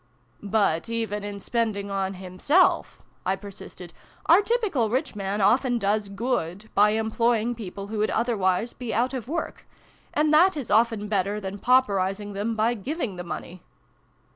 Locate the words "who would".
7.85-8.09